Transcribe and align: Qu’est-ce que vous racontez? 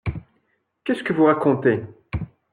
Qu’est-ce 0.83 1.03
que 1.03 1.13
vous 1.13 1.25
racontez? 1.25 1.83